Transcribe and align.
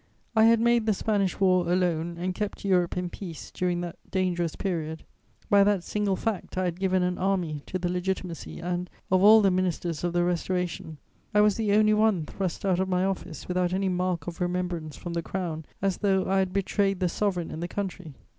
I 0.35 0.45
had 0.45 0.59
made 0.59 0.87
the 0.87 0.95
Spanish 0.95 1.39
War 1.39 1.71
alone 1.71 2.17
and 2.17 2.33
kept 2.33 2.65
Europe 2.65 2.97
in 2.97 3.07
peace 3.11 3.51
during 3.51 3.81
that 3.81 3.97
dangerous 4.09 4.55
period; 4.55 5.03
by 5.47 5.63
that 5.63 5.83
single 5.83 6.15
fact 6.15 6.57
I 6.57 6.63
had 6.65 6.79
given 6.79 7.03
an 7.03 7.19
army 7.19 7.61
to 7.67 7.77
the 7.77 7.87
Legitimacy 7.87 8.57
and, 8.59 8.89
of 9.11 9.21
all 9.23 9.41
the 9.43 9.51
ministers 9.51 10.03
of 10.03 10.13
the 10.13 10.23
Restoration, 10.23 10.97
I 11.35 11.41
was 11.41 11.55
the 11.55 11.73
only 11.73 11.93
one 11.93 12.25
thrust 12.25 12.65
out 12.65 12.79
of 12.79 12.89
my 12.89 13.05
office 13.05 13.47
without 13.47 13.73
any 13.73 13.89
mark 13.89 14.25
of 14.25 14.41
remembrance 14.41 14.97
from 14.97 15.13
the 15.13 15.21
Crown, 15.21 15.65
as 15.83 15.97
though 15.97 16.25
I 16.27 16.39
had 16.39 16.51
betrayed 16.51 16.99
the 16.99 17.07
Sovereign 17.07 17.51
and 17.51 17.61
the 17.61 17.67
country. 17.67 18.15